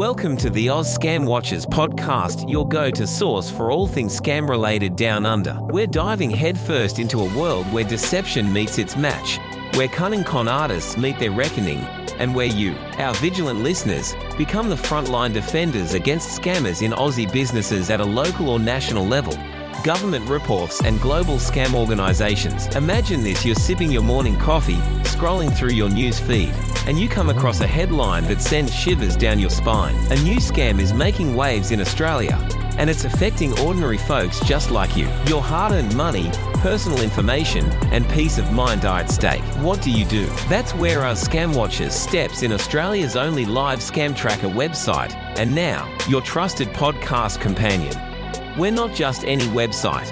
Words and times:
Welcome 0.00 0.38
to 0.38 0.48
the 0.48 0.70
Oz 0.70 0.96
Scam 0.96 1.26
Watchers 1.26 1.66
podcast, 1.66 2.50
your 2.50 2.66
go 2.66 2.90
to 2.90 3.06
source 3.06 3.50
for 3.50 3.70
all 3.70 3.86
things 3.86 4.18
scam 4.18 4.48
related 4.48 4.96
down 4.96 5.26
under. 5.26 5.58
We're 5.60 5.86
diving 5.86 6.30
headfirst 6.30 6.98
into 6.98 7.20
a 7.20 7.38
world 7.38 7.70
where 7.70 7.84
deception 7.84 8.50
meets 8.50 8.78
its 8.78 8.96
match, 8.96 9.38
where 9.76 9.88
cunning 9.88 10.24
con 10.24 10.48
artists 10.48 10.96
meet 10.96 11.18
their 11.18 11.32
reckoning, 11.32 11.80
and 12.18 12.34
where 12.34 12.46
you, 12.46 12.74
our 12.96 13.12
vigilant 13.16 13.60
listeners, 13.60 14.14
become 14.38 14.70
the 14.70 14.74
frontline 14.74 15.34
defenders 15.34 15.92
against 15.92 16.40
scammers 16.40 16.80
in 16.80 16.92
Aussie 16.92 17.30
businesses 17.30 17.90
at 17.90 18.00
a 18.00 18.04
local 18.04 18.48
or 18.48 18.58
national 18.58 19.04
level 19.04 19.34
government 19.84 20.26
ripoffs, 20.26 20.84
and 20.84 21.00
global 21.00 21.36
scam 21.36 21.74
organizations. 21.74 22.66
Imagine 22.76 23.22
this 23.22 23.44
you're 23.44 23.54
sipping 23.54 23.90
your 23.90 24.02
morning 24.02 24.36
coffee, 24.38 24.80
scrolling 25.04 25.54
through 25.56 25.70
your 25.70 25.88
news 25.88 26.18
feed, 26.18 26.54
and 26.86 26.98
you 26.98 27.08
come 27.08 27.30
across 27.30 27.60
a 27.60 27.66
headline 27.66 28.24
that 28.24 28.40
sends 28.40 28.74
shivers 28.74 29.16
down 29.16 29.38
your 29.38 29.50
spine. 29.50 29.94
A 30.12 30.22
new 30.22 30.36
scam 30.36 30.80
is 30.80 30.92
making 30.92 31.34
waves 31.34 31.70
in 31.70 31.80
Australia, 31.80 32.38
and 32.78 32.88
it's 32.88 33.04
affecting 33.04 33.58
ordinary 33.60 33.98
folks 33.98 34.40
just 34.40 34.70
like 34.70 34.96
you. 34.96 35.08
Your 35.26 35.42
hard 35.42 35.72
earned 35.72 35.94
money, 35.94 36.30
personal 36.54 37.00
information, 37.02 37.64
and 37.92 38.08
peace 38.10 38.38
of 38.38 38.52
mind 38.52 38.84
are 38.84 39.00
at 39.00 39.10
stake. 39.10 39.42
What 39.62 39.82
do 39.82 39.90
you 39.90 40.04
do? 40.04 40.26
That's 40.48 40.74
where 40.74 41.04
Oz 41.04 41.26
Scam 41.26 41.54
Watchers 41.54 41.94
steps 41.94 42.42
in 42.42 42.52
Australia's 42.52 43.16
only 43.16 43.44
live 43.44 43.80
scam 43.80 44.16
tracker 44.16 44.48
website, 44.48 45.14
and 45.36 45.54
now 45.54 45.88
your 46.08 46.22
trusted 46.22 46.68
podcast 46.68 47.40
companion. 47.40 48.09
We're 48.58 48.72
not 48.72 48.92
just 48.92 49.24
any 49.24 49.44
website. 49.46 50.10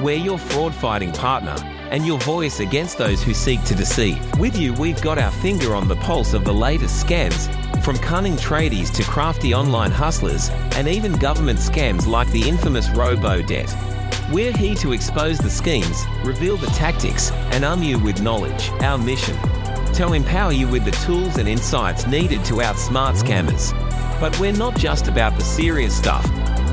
We're 0.00 0.16
your 0.16 0.38
fraud 0.38 0.74
fighting 0.74 1.12
partner 1.12 1.56
and 1.90 2.06
your 2.06 2.18
voice 2.20 2.60
against 2.60 2.98
those 2.98 3.22
who 3.22 3.34
seek 3.34 3.62
to 3.64 3.74
deceive. 3.74 4.18
With 4.38 4.56
you, 4.56 4.72
we've 4.74 5.00
got 5.02 5.18
our 5.18 5.32
finger 5.32 5.74
on 5.74 5.88
the 5.88 5.96
pulse 5.96 6.32
of 6.32 6.44
the 6.44 6.54
latest 6.54 7.04
scams, 7.04 7.48
from 7.84 7.96
cunning 7.98 8.36
tradies 8.36 8.92
to 8.94 9.02
crafty 9.02 9.52
online 9.52 9.90
hustlers, 9.90 10.50
and 10.76 10.86
even 10.86 11.12
government 11.12 11.58
scams 11.58 12.06
like 12.06 12.30
the 12.30 12.48
infamous 12.48 12.88
robo 12.90 13.42
debt. 13.42 13.74
We're 14.30 14.56
here 14.56 14.76
to 14.76 14.92
expose 14.92 15.38
the 15.38 15.50
schemes, 15.50 16.04
reveal 16.24 16.56
the 16.56 16.68
tactics, 16.68 17.32
and 17.52 17.64
arm 17.64 17.82
you 17.82 17.98
with 17.98 18.22
knowledge. 18.22 18.70
Our 18.80 18.98
mission 18.98 19.36
to 19.94 20.12
empower 20.12 20.52
you 20.52 20.68
with 20.68 20.84
the 20.84 20.92
tools 20.92 21.36
and 21.36 21.48
insights 21.48 22.06
needed 22.06 22.44
to 22.46 22.54
outsmart 22.54 23.20
scammers. 23.20 23.72
But 24.20 24.38
we're 24.38 24.52
not 24.52 24.76
just 24.76 25.08
about 25.08 25.36
the 25.36 25.44
serious 25.44 25.96
stuff. 25.96 26.24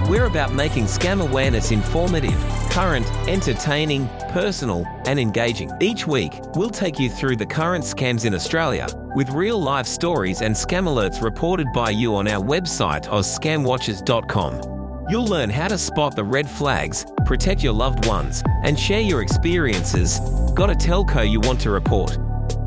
We're 0.08 0.28
about 0.28 0.54
making 0.54 0.86
scam 0.86 1.22
awareness 1.22 1.72
informative, 1.72 2.40
current, 2.72 3.06
entertaining, 3.28 4.08
personal, 4.30 4.86
and 5.06 5.20
engaging. 5.20 5.70
Each 5.82 6.08
week, 6.08 6.40
we'll 6.56 6.70
take 6.70 6.98
you 6.98 7.10
through 7.10 7.36
the 7.36 7.46
current 7.46 7.84
scams 7.84 8.24
in 8.24 8.34
Australia 8.34 8.88
with 9.16 9.30
real 9.32 9.62
life 9.62 9.86
stories 9.86 10.42
and 10.42 10.56
scam 10.56 10.86
alerts 10.86 11.22
reported 11.22 11.68
by 11.74 11.90
you 11.90 12.16
on 12.16 12.26
our 12.30 12.42
website, 12.42 13.06
ozscamwatchers.com. 13.08 15.08
You'll 15.10 15.28
learn 15.28 15.50
how 15.50 15.68
to 15.68 15.78
spot 15.78 16.16
the 16.16 16.24
red 16.24 16.50
flags, 16.50 17.06
protect 17.26 17.62
your 17.62 17.74
loved 17.74 18.06
ones, 18.06 18.42
and 18.64 18.80
share 18.80 19.02
your 19.02 19.22
experiences. 19.22 20.22
Got 20.54 20.70
a 20.70 20.76
telco 20.76 21.30
you 21.30 21.42
want 21.42 21.60
to 21.62 21.70
report? 21.70 22.18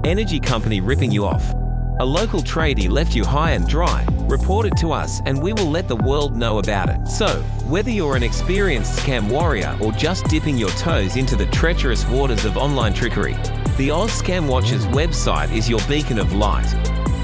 Energy 0.05 0.41
company 0.41 0.83
ripping 0.83 1.11
you 1.11 1.25
off? 1.25 1.55
A 2.01 2.07
local 2.07 2.41
tradie 2.41 2.89
left 2.89 3.15
you 3.15 3.27
high 3.27 3.51
and 3.51 3.69
dry? 3.69 4.07
Report 4.21 4.65
it 4.65 4.75
to 4.79 4.91
us 4.91 5.21
and 5.27 5.43
we 5.43 5.53
will 5.53 5.71
let 5.71 5.87
the 5.87 5.97
world 5.97 6.35
know 6.35 6.59
about 6.59 6.89
it. 6.89 7.07
So, 7.07 7.43
whether 7.69 7.91
you're 7.91 8.17
an 8.17 8.23
experienced 8.23 8.99
scam 8.99 9.29
warrior 9.29 9.77
or 9.83 9.93
just 9.93 10.25
dipping 10.25 10.57
your 10.57 10.71
toes 10.71 11.17
into 11.17 11.37
the 11.37 11.45
treacherous 11.45 12.09
waters 12.09 12.47
of 12.47 12.57
online 12.57 12.95
trickery, 12.95 13.35
the 13.77 13.91
Oz 13.91 14.23
Scam 14.23 14.49
Watchers 14.49 14.87
website 14.87 15.55
is 15.55 15.69
your 15.69 15.81
beacon 15.87 16.19
of 16.19 16.33
light. 16.33 16.75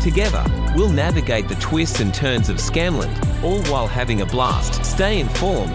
Together, 0.03 0.45
we'll 0.77 0.91
navigate 0.91 1.49
the 1.49 1.55
twists 1.55 2.01
and 2.01 2.13
turns 2.13 2.51
of 2.51 2.59
Scamland, 2.59 3.43
all 3.43 3.63
while 3.73 3.87
having 3.87 4.21
a 4.21 4.27
blast. 4.27 4.85
Stay 4.85 5.21
informed, 5.21 5.75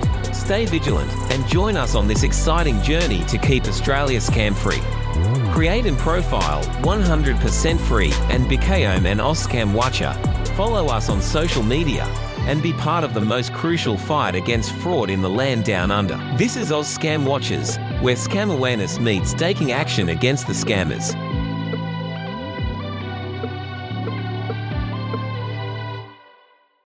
stay 0.51 0.66
vigilant, 0.66 1.09
and 1.31 1.47
join 1.47 1.78
us 1.78 1.95
on 1.95 2.09
this 2.09 2.23
exciting 2.23 2.81
journey 2.81 3.23
to 3.23 3.38
keep 3.38 3.63
Australia 3.67 4.19
scam 4.19 4.53
free. 4.53 4.81
Create 5.53 5.85
and 5.85 5.97
profile 5.97 6.62
100% 6.84 7.79
free 7.79 8.12
and 8.29 8.50
become 8.50 9.06
an 9.06 9.22
Oz 9.22 9.47
Scam 9.47 9.72
watcher. 9.73 10.12
Follow 10.57 10.88
us 10.88 11.07
on 11.07 11.22
social 11.22 11.63
media 11.63 12.03
and 12.50 12.62
be 12.62 12.73
part 12.73 13.06
of 13.06 13.13
the 13.13 13.22
most 13.22 13.53
crucial 13.53 13.97
fight 13.97 14.35
against 14.35 14.73
fraud 14.73 15.09
in 15.09 15.22
the 15.22 15.29
land 15.29 15.63
down 15.63 15.89
under. 15.89 16.19
This 16.35 16.57
is 16.57 16.69
Oz 16.69 16.97
Scam 16.97 17.25
Watchers, 17.25 17.78
where 18.01 18.16
scam 18.16 18.53
awareness 18.53 19.00
meets 19.00 19.33
taking 19.33 19.72
action 19.72 20.09
against 20.09 20.47
the 20.47 20.53
scammers. 20.53 21.16